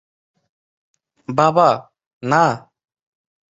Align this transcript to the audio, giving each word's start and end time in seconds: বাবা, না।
বাবা, 1.29 1.69
না। 2.23 2.43